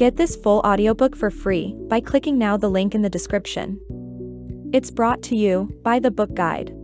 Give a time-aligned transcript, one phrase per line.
[0.00, 3.78] Get this full audiobook for free by clicking now the link in the description.
[4.72, 6.74] It's brought to you by the Book Guide.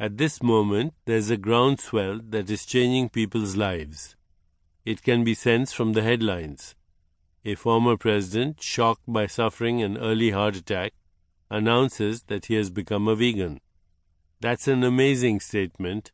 [0.00, 4.16] At this moment, there's a groundswell that is changing people's lives.
[4.84, 6.74] It can be sensed from the headlines.
[7.44, 10.92] A former president, shocked by suffering an early heart attack,
[11.48, 13.60] announces that he has become a vegan.
[14.40, 16.10] That's an amazing statement,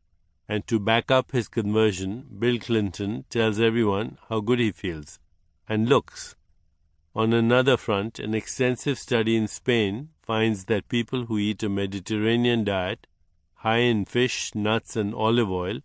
[0.51, 5.21] and to back up his conversion, Bill Clinton tells everyone how good he feels
[5.68, 6.35] and looks.
[7.14, 12.64] On another front, an extensive study in Spain finds that people who eat a Mediterranean
[12.64, 13.07] diet
[13.59, 15.79] high in fish, nuts, and olive oil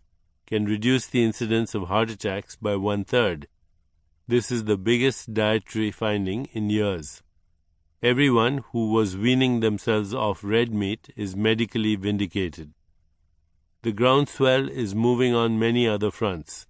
[0.48, 3.46] can reduce the incidence of heart attacks by one third.
[4.26, 7.22] This is the biggest dietary finding in years.
[8.02, 12.72] Everyone who was weaning themselves off red meat is medically vindicated.
[13.86, 16.66] The groundswell is moving on many other fronts.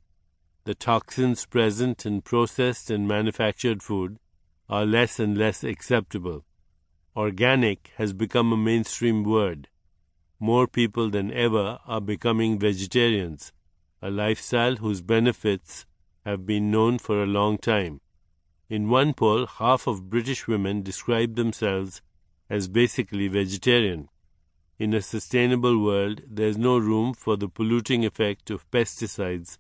[0.64, 4.18] The toxins present in processed and manufactured food
[4.68, 6.44] are less and less acceptable.
[7.16, 9.68] Organic has become a mainstream word.
[10.38, 13.50] More people than ever are becoming vegetarians,
[14.02, 15.86] a lifestyle whose benefits
[16.26, 18.02] have been known for a long time.
[18.68, 22.02] In one poll, half of British women describe themselves
[22.50, 24.10] as basically vegetarian.
[24.78, 29.56] In a sustainable world, there is no room for the polluting effect of pesticides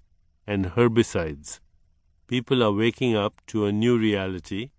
[0.46, 1.58] and herbicides.
[2.26, 4.72] People are waking up to a new reality,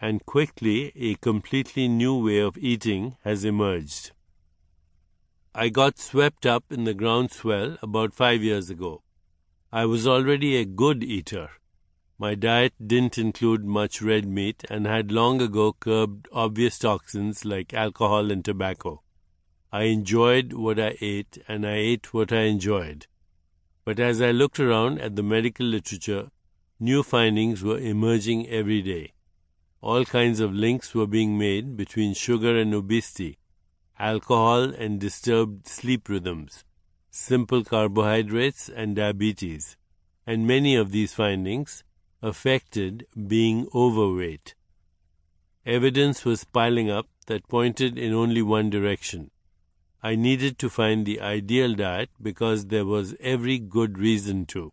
[0.00, 4.10] and quickly a completely new way of eating has emerged.
[5.54, 9.02] I got swept up in the groundswell about five years ago.
[9.72, 11.50] I was already a good eater.
[12.18, 17.72] My diet didn't include much red meat and had long ago curbed obvious toxins like
[17.72, 19.03] alcohol and tobacco.
[19.74, 23.08] I enjoyed what I ate and I ate what I enjoyed.
[23.84, 26.30] But as I looked around at the medical literature,
[26.78, 29.14] new findings were emerging every day.
[29.80, 33.38] All kinds of links were being made between sugar and obesity,
[33.98, 36.62] alcohol and disturbed sleep rhythms,
[37.10, 39.76] simple carbohydrates and diabetes,
[40.24, 41.82] and many of these findings
[42.22, 44.54] affected being overweight.
[45.66, 49.32] Evidence was piling up that pointed in only one direction
[50.04, 54.70] I needed to find the ideal diet because there was every good reason to.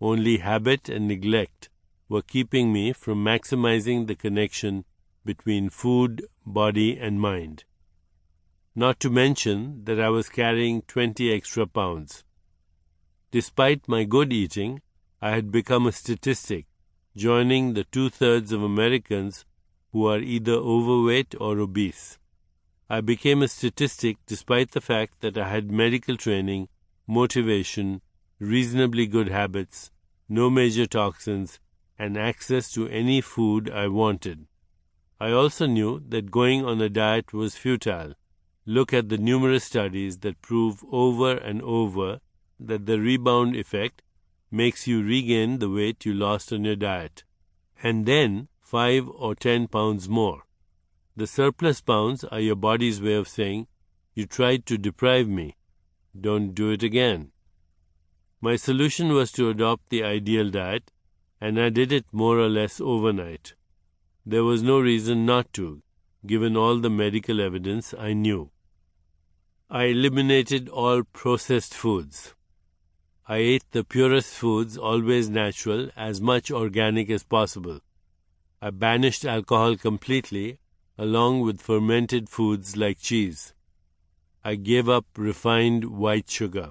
[0.00, 1.68] Only habit and neglect
[2.08, 4.86] were keeping me from maximizing the connection
[5.22, 7.64] between food, body, and mind.
[8.74, 12.24] Not to mention that I was carrying 20 extra pounds.
[13.32, 14.80] Despite my good eating,
[15.20, 16.64] I had become a statistic,
[17.14, 19.44] joining the two thirds of Americans
[19.92, 22.18] who are either overweight or obese.
[22.88, 26.68] I became a statistic despite the fact that I had medical training,
[27.06, 28.02] motivation,
[28.38, 29.90] reasonably good habits,
[30.28, 31.60] no major toxins,
[31.98, 34.46] and access to any food I wanted.
[35.18, 38.14] I also knew that going on a diet was futile.
[38.66, 42.20] Look at the numerous studies that prove over and over
[42.58, 44.02] that the rebound effect
[44.50, 47.24] makes you regain the weight you lost on your diet,
[47.82, 50.43] and then five or ten pounds more.
[51.16, 53.68] The surplus pounds are your body's way of saying,
[54.14, 55.56] You tried to deprive me.
[56.20, 57.30] Don't do it again.
[58.40, 60.90] My solution was to adopt the ideal diet,
[61.40, 63.54] and I did it more or less overnight.
[64.26, 65.82] There was no reason not to,
[66.26, 68.50] given all the medical evidence I knew.
[69.70, 72.34] I eliminated all processed foods.
[73.28, 77.80] I ate the purest foods, always natural, as much organic as possible.
[78.60, 80.58] I banished alcohol completely
[80.96, 83.52] along with fermented foods like cheese.
[84.44, 86.70] I gave up refined white sugar.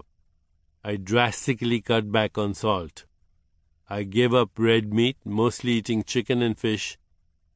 [0.84, 3.06] I drastically cut back on salt.
[3.90, 6.98] I gave up red meat, mostly eating chicken and fish,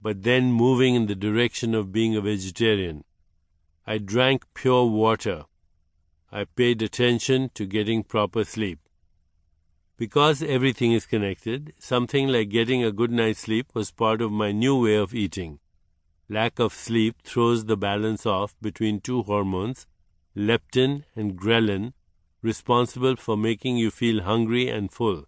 [0.02, 3.04] but then moving in the direction of being a vegetarian.
[3.86, 5.46] I drank pure water.
[6.32, 8.80] I paid attention to getting proper sleep.
[9.96, 14.52] Because everything is connected, something like getting a good night's sleep was part of my
[14.52, 15.60] new way of eating.
[16.30, 19.88] Lack of sleep throws the balance off between two hormones,
[20.36, 21.94] leptin and ghrelin,
[22.42, 25.26] responsible for making you feel hungry and full.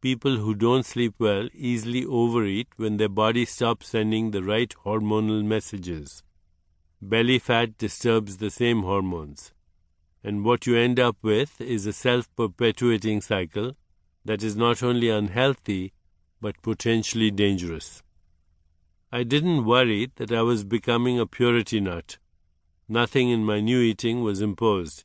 [0.00, 5.44] People who don't sleep well easily overeat when their body stops sending the right hormonal
[5.44, 6.22] messages.
[7.00, 9.52] Belly fat disturbs the same hormones.
[10.24, 13.76] And what you end up with is a self perpetuating cycle
[14.24, 15.92] that is not only unhealthy
[16.40, 18.02] but potentially dangerous.
[19.14, 22.16] I didn't worry that I was becoming a purity nut.
[22.88, 25.04] Nothing in my new eating was imposed.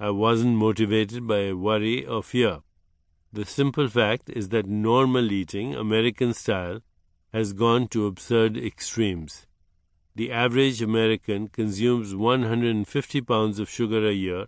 [0.00, 2.62] I wasn't motivated by worry or fear.
[3.32, 6.80] The simple fact is that normal eating, American style,
[7.32, 9.46] has gone to absurd extremes.
[10.16, 14.46] The average American consumes 150 pounds of sugar a year,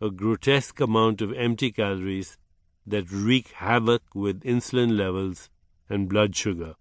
[0.00, 2.38] a grotesque amount of empty calories
[2.86, 5.50] that wreak havoc with insulin levels
[5.90, 6.76] and blood sugar.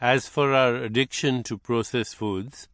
[0.00, 2.68] As for our addiction to processed foods,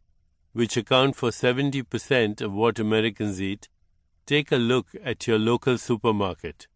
[0.53, 3.67] which account for 70% of what Americans eat,
[4.25, 6.67] take a look at your local supermarket.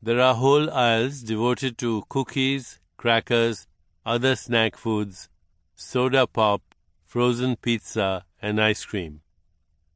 [0.00, 3.66] There are whole aisles devoted to cookies, crackers,
[4.06, 5.28] other snack foods,
[5.74, 6.62] soda pop,
[7.04, 9.22] frozen pizza, and ice cream.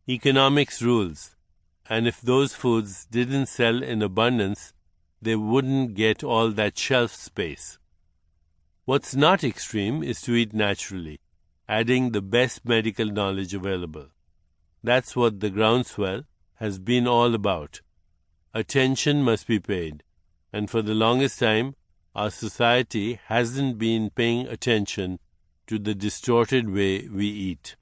[0.08, 1.36] Economics rules,
[1.88, 4.72] and if those foods didn't sell in abundance,
[5.22, 7.78] they wouldn't get all that shelf space.
[8.86, 11.18] What's not extreme is to eat naturally,
[11.66, 14.08] adding the best medical knowledge available.
[14.82, 16.24] That's what the groundswell
[16.56, 17.80] has been all about.
[18.52, 20.02] Attention must be paid,
[20.52, 21.76] and for the longest time,
[22.14, 25.18] our society hasn't been paying attention
[25.66, 27.76] to the distorted way we eat.